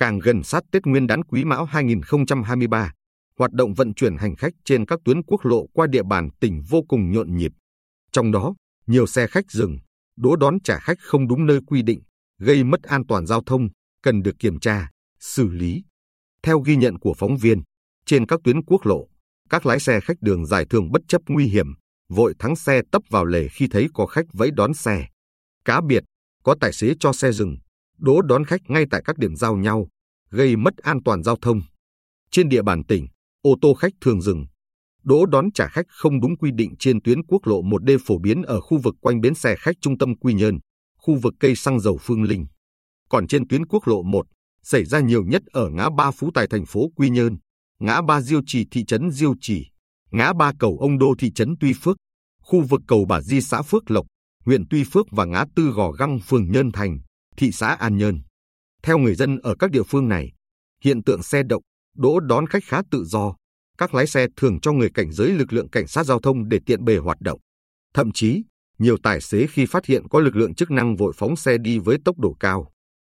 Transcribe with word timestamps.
càng 0.00 0.18
gần 0.18 0.42
sát 0.42 0.62
Tết 0.72 0.86
Nguyên 0.86 1.06
đán 1.06 1.24
Quý 1.24 1.44
Mão 1.44 1.64
2023, 1.64 2.92
hoạt 3.38 3.52
động 3.52 3.74
vận 3.74 3.94
chuyển 3.94 4.16
hành 4.16 4.36
khách 4.36 4.52
trên 4.64 4.86
các 4.86 4.98
tuyến 5.04 5.22
quốc 5.22 5.44
lộ 5.44 5.66
qua 5.72 5.86
địa 5.86 6.02
bàn 6.02 6.28
tỉnh 6.40 6.62
vô 6.68 6.82
cùng 6.88 7.12
nhộn 7.12 7.36
nhịp. 7.36 7.52
Trong 8.12 8.32
đó, 8.32 8.54
nhiều 8.86 9.06
xe 9.06 9.26
khách 9.26 9.50
dừng, 9.50 9.78
đỗ 10.16 10.36
đón 10.36 10.60
trả 10.64 10.78
khách 10.78 10.98
không 11.00 11.28
đúng 11.28 11.46
nơi 11.46 11.60
quy 11.66 11.82
định, 11.82 12.00
gây 12.38 12.64
mất 12.64 12.82
an 12.82 13.06
toàn 13.06 13.26
giao 13.26 13.42
thông, 13.46 13.68
cần 14.02 14.22
được 14.22 14.38
kiểm 14.38 14.60
tra, 14.60 14.90
xử 15.18 15.48
lý. 15.48 15.82
Theo 16.42 16.60
ghi 16.60 16.76
nhận 16.76 16.98
của 16.98 17.14
phóng 17.18 17.36
viên, 17.36 17.62
trên 18.06 18.26
các 18.26 18.40
tuyến 18.44 18.62
quốc 18.62 18.86
lộ, 18.86 19.06
các 19.50 19.66
lái 19.66 19.80
xe 19.80 20.00
khách 20.00 20.16
đường 20.20 20.46
dài 20.46 20.64
thường 20.70 20.92
bất 20.92 21.02
chấp 21.08 21.22
nguy 21.28 21.46
hiểm, 21.46 21.66
vội 22.08 22.34
thắng 22.38 22.56
xe 22.56 22.82
tấp 22.92 23.02
vào 23.10 23.24
lề 23.24 23.48
khi 23.48 23.68
thấy 23.70 23.88
có 23.94 24.06
khách 24.06 24.26
vẫy 24.32 24.50
đón 24.50 24.74
xe. 24.74 25.06
Cá 25.64 25.80
biệt, 25.80 26.04
có 26.44 26.56
tài 26.60 26.72
xế 26.72 26.94
cho 27.00 27.12
xe 27.12 27.32
dừng, 27.32 27.56
đỗ 28.00 28.22
đón 28.22 28.44
khách 28.44 28.60
ngay 28.68 28.84
tại 28.90 29.02
các 29.04 29.18
điểm 29.18 29.36
giao 29.36 29.56
nhau, 29.56 29.88
gây 30.30 30.56
mất 30.56 30.76
an 30.76 30.98
toàn 31.04 31.22
giao 31.22 31.36
thông. 31.42 31.60
Trên 32.30 32.48
địa 32.48 32.62
bàn 32.62 32.84
tỉnh, 32.84 33.06
ô 33.42 33.56
tô 33.60 33.74
khách 33.74 33.92
thường 34.00 34.22
dừng, 34.22 34.46
đỗ 35.02 35.26
đón 35.26 35.52
trả 35.52 35.68
khách 35.68 35.86
không 35.88 36.20
đúng 36.20 36.36
quy 36.36 36.50
định 36.54 36.74
trên 36.78 37.02
tuyến 37.02 37.24
quốc 37.24 37.46
lộ 37.46 37.62
1D 37.62 37.98
phổ 38.06 38.18
biến 38.18 38.42
ở 38.42 38.60
khu 38.60 38.78
vực 38.78 38.94
quanh 39.00 39.20
bến 39.20 39.34
xe 39.34 39.56
khách 39.58 39.76
trung 39.80 39.98
tâm 39.98 40.16
Quy 40.16 40.34
Nhơn, 40.34 40.58
khu 40.98 41.18
vực 41.22 41.34
cây 41.40 41.56
xăng 41.56 41.80
dầu 41.80 41.98
Phương 42.00 42.22
Linh. 42.22 42.46
Còn 43.08 43.26
trên 43.26 43.48
tuyến 43.48 43.66
quốc 43.66 43.88
lộ 43.88 44.02
1, 44.02 44.26
xảy 44.62 44.84
ra 44.84 45.00
nhiều 45.00 45.24
nhất 45.24 45.42
ở 45.46 45.70
ngã 45.70 45.90
ba 45.96 46.10
Phú 46.10 46.30
Tài 46.34 46.46
thành 46.46 46.66
phố 46.66 46.90
Quy 46.96 47.10
Nhơn, 47.10 47.36
ngã 47.80 48.02
ba 48.02 48.20
Diêu 48.20 48.40
Trì 48.46 48.64
thị 48.70 48.84
trấn 48.84 49.10
Diêu 49.10 49.34
Trì, 49.40 49.66
ngã 50.10 50.32
ba 50.32 50.52
cầu 50.58 50.78
Ông 50.80 50.98
Đô 50.98 51.14
thị 51.18 51.32
trấn 51.34 51.54
Tuy 51.60 51.72
Phước, 51.82 51.96
khu 52.42 52.60
vực 52.60 52.80
cầu 52.86 53.04
Bà 53.08 53.20
Di 53.20 53.40
xã 53.40 53.62
Phước 53.62 53.90
Lộc, 53.90 54.06
huyện 54.44 54.64
Tuy 54.70 54.84
Phước 54.84 55.06
và 55.10 55.24
ngã 55.24 55.44
tư 55.56 55.70
Gò 55.70 55.90
Găng 55.92 56.18
phường 56.18 56.50
Nhân 56.50 56.72
Thành, 56.72 56.98
thị 57.36 57.52
xã 57.52 57.74
An 57.74 57.96
Nhơn. 57.96 58.20
Theo 58.82 58.98
người 58.98 59.14
dân 59.14 59.38
ở 59.38 59.54
các 59.58 59.70
địa 59.70 59.82
phương 59.82 60.08
này, 60.08 60.32
hiện 60.84 61.02
tượng 61.02 61.22
xe 61.22 61.42
động, 61.42 61.62
đỗ 61.96 62.20
đón 62.20 62.46
khách 62.46 62.64
khá 62.64 62.82
tự 62.90 63.04
do. 63.04 63.34
Các 63.78 63.94
lái 63.94 64.06
xe 64.06 64.26
thường 64.36 64.60
cho 64.60 64.72
người 64.72 64.90
cảnh 64.94 65.12
giới 65.12 65.28
lực 65.28 65.52
lượng 65.52 65.70
cảnh 65.70 65.86
sát 65.86 66.06
giao 66.06 66.20
thông 66.20 66.48
để 66.48 66.58
tiện 66.66 66.84
bề 66.84 66.96
hoạt 66.96 67.20
động. 67.20 67.40
Thậm 67.94 68.12
chí, 68.12 68.42
nhiều 68.78 68.96
tài 69.02 69.20
xế 69.20 69.46
khi 69.46 69.66
phát 69.66 69.86
hiện 69.86 70.08
có 70.08 70.20
lực 70.20 70.36
lượng 70.36 70.54
chức 70.54 70.70
năng 70.70 70.96
vội 70.96 71.12
phóng 71.16 71.36
xe 71.36 71.58
đi 71.58 71.78
với 71.78 71.96
tốc 72.04 72.18
độ 72.18 72.36
cao. 72.40 72.70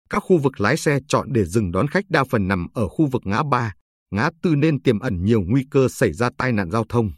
Các 0.10 0.20
khu 0.20 0.38
vực 0.38 0.62
lái 0.62 0.78
xe 0.78 1.00
chọn 1.08 1.34
để 1.34 1.46
dừng 1.46 1.72
đón 1.72 1.88
khách 1.88 2.06
đa 2.10 2.24
phần 2.24 2.48
nằm 2.48 2.68
ở 2.74 2.88
khu 2.88 3.08
vực 3.12 3.22
ngã 3.26 3.44
ba, 3.52 3.74
ngã 4.12 4.30
tư 4.42 4.56
nên 4.56 4.82
tiềm 4.82 5.00
ẩn 5.00 5.24
nhiều 5.24 5.42
nguy 5.42 5.66
cơ 5.72 5.88
xảy 5.90 6.14
ra 6.14 6.30
tai 6.38 6.52
nạn 6.52 6.72
giao 6.72 6.86
thông. 6.90 7.12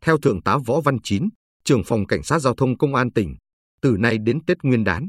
Theo 0.00 0.18
Thượng 0.18 0.42
tá 0.42 0.58
Võ 0.66 0.80
Văn 0.80 0.96
Chín, 1.02 1.28
trưởng 1.64 1.84
phòng 1.84 2.06
Cảnh 2.06 2.22
sát 2.22 2.38
Giao 2.38 2.54
thông 2.54 2.78
Công 2.78 2.94
an 2.94 3.12
tỉnh, 3.12 3.36
từ 3.80 3.96
nay 3.98 4.18
đến 4.18 4.44
Tết 4.46 4.56
Nguyên 4.62 4.84
đán, 4.84 5.08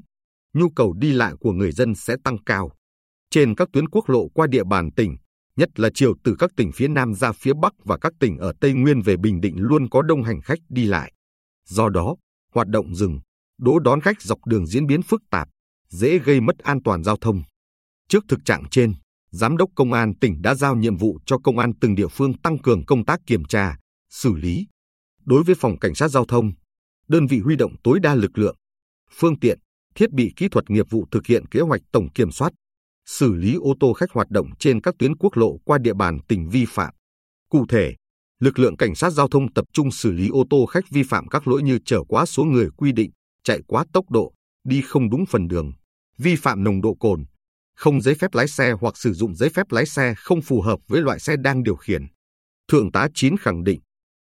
nhu 0.57 0.69
cầu 0.69 0.93
đi 0.93 1.11
lại 1.11 1.33
của 1.39 1.51
người 1.51 1.71
dân 1.71 1.95
sẽ 1.95 2.15
tăng 2.23 2.37
cao. 2.43 2.71
Trên 3.31 3.55
các 3.55 3.69
tuyến 3.73 3.89
quốc 3.89 4.09
lộ 4.09 4.27
qua 4.27 4.47
địa 4.47 4.63
bàn 4.63 4.91
tỉnh, 4.91 5.17
nhất 5.55 5.79
là 5.79 5.89
chiều 5.93 6.13
từ 6.23 6.35
các 6.39 6.51
tỉnh 6.55 6.71
phía 6.71 6.87
Nam 6.87 7.13
ra 7.13 7.31
phía 7.31 7.53
Bắc 7.61 7.73
và 7.85 7.97
các 7.97 8.13
tỉnh 8.19 8.37
ở 8.37 8.53
Tây 8.59 8.73
Nguyên 8.73 9.01
về 9.01 9.17
Bình 9.17 9.41
Định 9.41 9.55
luôn 9.57 9.89
có 9.89 10.01
đông 10.01 10.23
hành 10.23 10.41
khách 10.41 10.59
đi 10.69 10.85
lại. 10.85 11.13
Do 11.65 11.89
đó, 11.89 12.15
hoạt 12.53 12.67
động 12.67 12.95
dừng, 12.95 13.19
đỗ 13.59 13.79
đón 13.79 14.01
khách 14.01 14.21
dọc 14.21 14.39
đường 14.45 14.67
diễn 14.67 14.87
biến 14.87 15.01
phức 15.01 15.21
tạp, 15.29 15.47
dễ 15.89 16.19
gây 16.19 16.41
mất 16.41 16.57
an 16.57 16.83
toàn 16.83 17.03
giao 17.03 17.17
thông. 17.17 17.41
Trước 18.09 18.23
thực 18.29 18.39
trạng 18.45 18.63
trên, 18.71 18.93
Giám 19.31 19.57
đốc 19.57 19.69
Công 19.75 19.93
an 19.93 20.13
tỉnh 20.21 20.41
đã 20.41 20.55
giao 20.55 20.75
nhiệm 20.75 20.97
vụ 20.97 21.19
cho 21.25 21.37
công 21.37 21.59
an 21.59 21.71
từng 21.81 21.95
địa 21.95 22.07
phương 22.07 22.33
tăng 22.37 22.57
cường 22.57 22.85
công 22.85 23.05
tác 23.05 23.19
kiểm 23.25 23.45
tra, 23.45 23.77
xử 24.09 24.35
lý. 24.35 24.67
Đối 25.25 25.43
với 25.43 25.55
phòng 25.55 25.79
cảnh 25.79 25.95
sát 25.95 26.07
giao 26.07 26.25
thông, 26.25 26.51
đơn 27.07 27.27
vị 27.27 27.39
huy 27.39 27.55
động 27.55 27.75
tối 27.83 27.99
đa 27.99 28.15
lực 28.15 28.37
lượng, 28.37 28.55
phương 29.11 29.39
tiện, 29.39 29.59
thiết 29.97 30.11
bị 30.11 30.33
kỹ 30.35 30.47
thuật 30.49 30.69
nghiệp 30.69 30.85
vụ 30.89 31.05
thực 31.11 31.25
hiện 31.25 31.45
kế 31.45 31.59
hoạch 31.59 31.81
tổng 31.91 32.09
kiểm 32.09 32.31
soát, 32.31 32.53
xử 33.05 33.33
lý 33.33 33.55
ô 33.55 33.73
tô 33.79 33.93
khách 33.93 34.11
hoạt 34.11 34.29
động 34.29 34.49
trên 34.59 34.81
các 34.81 34.95
tuyến 34.99 35.15
quốc 35.15 35.37
lộ 35.37 35.57
qua 35.65 35.77
địa 35.77 35.93
bàn 35.93 36.19
tỉnh 36.27 36.49
vi 36.49 36.65
phạm. 36.65 36.93
Cụ 37.49 37.65
thể, 37.69 37.95
lực 38.39 38.59
lượng 38.59 38.77
cảnh 38.77 38.95
sát 38.95 39.09
giao 39.09 39.27
thông 39.27 39.53
tập 39.53 39.65
trung 39.73 39.91
xử 39.91 40.11
lý 40.11 40.29
ô 40.29 40.43
tô 40.49 40.65
khách 40.65 40.89
vi 40.89 41.03
phạm 41.03 41.27
các 41.27 41.47
lỗi 41.47 41.63
như 41.63 41.79
chở 41.85 41.99
quá 42.07 42.25
số 42.25 42.43
người 42.43 42.69
quy 42.77 42.91
định, 42.91 43.11
chạy 43.43 43.59
quá 43.67 43.85
tốc 43.93 44.09
độ, 44.09 44.33
đi 44.63 44.81
không 44.81 45.09
đúng 45.09 45.25
phần 45.25 45.47
đường, 45.47 45.71
vi 46.17 46.35
phạm 46.35 46.63
nồng 46.63 46.81
độ 46.81 46.95
cồn, 46.99 47.25
không 47.75 48.01
giấy 48.01 48.15
phép 48.15 48.33
lái 48.33 48.47
xe 48.47 48.71
hoặc 48.71 48.97
sử 48.97 49.13
dụng 49.13 49.35
giấy 49.35 49.49
phép 49.49 49.71
lái 49.71 49.85
xe 49.85 50.13
không 50.17 50.41
phù 50.41 50.61
hợp 50.61 50.79
với 50.87 51.01
loại 51.01 51.19
xe 51.19 51.35
đang 51.43 51.63
điều 51.63 51.75
khiển. 51.75 52.01
Thượng 52.67 52.91
tá 52.91 53.07
Chín 53.13 53.37
khẳng 53.37 53.63
định, 53.63 53.79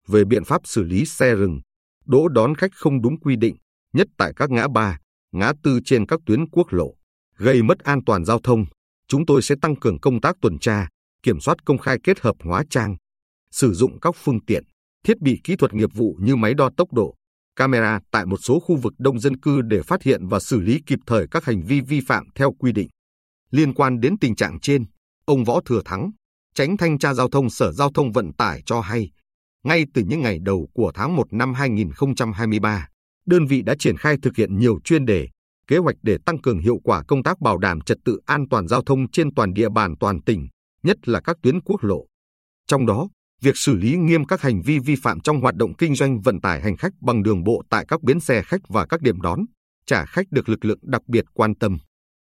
về 0.08 0.25
biện 0.25 0.44
pháp 0.44 0.62
xử 0.66 0.84
lý 0.84 1.06
xe 1.06 1.35
rừng, 1.35 1.59
đỗ 2.06 2.28
đón 2.28 2.56
khách 2.56 2.72
không 2.74 3.02
đúng 3.02 3.19
quy 3.19 3.35
định, 3.35 3.56
nhất 3.94 4.08
tại 4.18 4.34
các 4.35 4.50
ngã 4.50 4.68
ba, 4.68 5.00
ngã 5.35 5.53
tư 5.63 5.79
trên 5.85 6.06
các 6.06 6.19
tuyến 6.25 6.50
quốc 6.50 6.73
lộ, 6.73 6.96
gây 7.38 7.63
mất 7.63 7.79
an 7.79 8.00
toàn 8.06 8.25
giao 8.25 8.40
thông, 8.44 8.66
chúng 9.07 9.25
tôi 9.25 9.41
sẽ 9.41 9.56
tăng 9.62 9.75
cường 9.75 10.00
công 10.00 10.22
tác 10.22 10.35
tuần 10.41 10.59
tra, 10.59 10.88
kiểm 11.23 11.40
soát 11.40 11.66
công 11.66 11.78
khai 11.78 11.97
kết 12.03 12.19
hợp 12.19 12.35
hóa 12.44 12.63
trang, 12.69 12.96
sử 13.51 13.73
dụng 13.73 14.00
các 14.00 14.16
phương 14.23 14.46
tiện, 14.46 14.63
thiết 15.03 15.22
bị 15.22 15.40
kỹ 15.44 15.56
thuật 15.56 15.73
nghiệp 15.73 15.90
vụ 15.94 16.18
như 16.19 16.35
máy 16.35 16.53
đo 16.53 16.69
tốc 16.78 16.94
độ, 16.94 17.16
camera 17.56 18.00
tại 18.12 18.25
một 18.25 18.38
số 18.38 18.59
khu 18.59 18.75
vực 18.75 18.94
đông 18.97 19.19
dân 19.19 19.38
cư 19.38 19.62
để 19.62 19.81
phát 19.81 20.03
hiện 20.03 20.28
và 20.28 20.40
xử 20.40 20.62
lý 20.62 20.79
kịp 20.85 21.00
thời 21.06 21.28
các 21.31 21.46
hành 21.46 21.62
vi 21.62 21.81
vi 21.81 22.02
phạm 22.07 22.28
theo 22.35 22.52
quy 22.59 22.72
định. 22.72 22.88
Liên 23.52 23.73
quan 23.73 24.00
đến 24.00 24.17
tình 24.22 24.35
trạng 24.35 24.59
trên, 24.59 24.85
ông 25.25 25.44
Võ 25.44 25.62
Thừa 25.66 25.81
Thắng, 25.85 26.12
tránh 26.56 26.78
thanh 26.78 27.00
tra 27.00 27.13
giao 27.13 27.29
thông 27.29 27.50
Sở 27.50 27.72
Giao 27.72 27.91
thông 27.94 28.12
Vận 28.12 28.34
tải 28.34 28.62
cho 28.66 28.81
hay, 28.81 29.12
ngay 29.63 29.85
từ 29.94 30.03
những 30.07 30.22
ngày 30.22 30.40
đầu 30.41 30.69
của 30.73 30.91
tháng 30.96 31.16
1 31.16 31.34
năm 31.34 31.53
2023, 31.53 32.88
đơn 33.25 33.46
vị 33.46 33.62
đã 33.62 33.75
triển 33.80 33.97
khai 33.97 34.16
thực 34.22 34.36
hiện 34.36 34.58
nhiều 34.58 34.80
chuyên 34.84 35.06
đề, 35.06 35.28
kế 35.68 35.78
hoạch 35.78 35.96
để 36.02 36.18
tăng 36.25 36.41
cường 36.41 36.59
hiệu 36.59 36.78
quả 36.84 37.03
công 37.08 37.24
tác 37.24 37.41
bảo 37.41 37.58
đảm 37.58 37.81
trật 37.81 37.97
tự 38.06 38.19
an 38.25 38.46
toàn 38.50 38.68
giao 38.68 38.81
thông 38.84 39.12
trên 39.12 39.34
toàn 39.34 39.53
địa 39.53 39.69
bàn 39.69 39.94
toàn 40.00 40.22
tỉnh, 40.22 40.47
nhất 40.84 41.08
là 41.08 41.22
các 41.22 41.38
tuyến 41.44 41.62
quốc 41.62 41.84
lộ. 41.84 42.06
Trong 42.68 42.85
đó, 42.85 43.08
việc 43.41 43.58
xử 43.58 43.75
lý 43.75 43.97
nghiêm 43.97 44.25
các 44.25 44.41
hành 44.41 44.62
vi 44.62 44.80
vi 44.80 44.96
phạm 45.03 45.19
trong 45.19 45.41
hoạt 45.41 45.56
động 45.56 45.75
kinh 45.75 45.96
doanh 45.96 46.22
vận 46.22 46.41
tải 46.41 46.62
hành 46.62 46.78
khách 46.78 46.94
bằng 47.02 47.24
đường 47.24 47.44
bộ 47.44 47.64
tại 47.69 47.85
các 47.88 48.03
bến 48.03 48.19
xe 48.19 48.41
khách 48.41 48.62
và 48.69 48.85
các 48.85 49.02
điểm 49.02 49.22
đón, 49.22 49.40
trả 49.85 50.06
khách 50.06 50.25
được 50.31 50.50
lực 50.50 50.66
lượng 50.66 50.80
đặc 50.81 51.02
biệt 51.08 51.25
quan 51.34 51.56
tâm. 51.56 51.78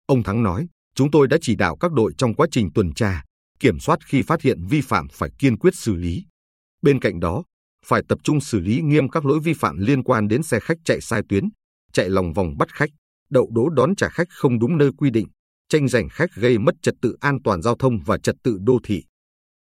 Ông 0.05 0.23
Thắng 0.23 0.43
nói, 0.43 0.67
chúng 0.95 1.11
tôi 1.11 1.27
đã 1.27 1.37
chỉ 1.41 1.55
đạo 1.55 1.77
các 1.77 1.91
đội 1.91 2.13
trong 2.17 2.33
quá 2.33 2.47
trình 2.51 2.69
tuần 2.73 2.93
tra, 2.93 3.23
kiểm 3.59 3.79
soát 3.79 3.99
khi 4.05 4.21
phát 4.21 4.41
hiện 4.41 4.65
vi 4.69 4.81
phạm 4.81 5.07
phải 5.11 5.29
kiên 5.39 5.57
quyết 5.57 5.75
xử 5.75 5.95
lý. 5.95 6.25
Bên 6.81 6.99
cạnh 6.99 7.19
đó, 7.19 7.43
phải 7.85 8.01
tập 8.07 8.19
trung 8.23 8.41
xử 8.41 8.59
lý 8.59 8.81
nghiêm 8.81 9.09
các 9.09 9.25
lỗi 9.25 9.39
vi 9.43 9.53
phạm 9.53 9.77
liên 9.77 10.03
quan 10.03 10.27
đến 10.27 10.43
xe 10.43 10.59
khách 10.59 10.77
chạy 10.85 11.01
sai 11.01 11.21
tuyến, 11.29 11.43
chạy 11.93 12.09
lòng 12.09 12.33
vòng 12.33 12.57
bắt 12.57 12.69
khách, 12.73 12.89
đậu 13.29 13.49
đỗ 13.53 13.69
đón 13.69 13.95
trả 13.95 14.09
khách 14.09 14.27
không 14.29 14.59
đúng 14.59 14.77
nơi 14.77 14.91
quy 14.97 15.09
định, 15.09 15.27
tranh 15.69 15.87
giành 15.87 16.09
khách 16.09 16.29
gây 16.35 16.57
mất 16.57 16.75
trật 16.81 16.95
tự 17.01 17.15
an 17.19 17.37
toàn 17.43 17.61
giao 17.61 17.75
thông 17.79 17.99
và 18.05 18.17
trật 18.17 18.35
tự 18.43 18.57
đô 18.61 18.79
thị. 18.83 19.03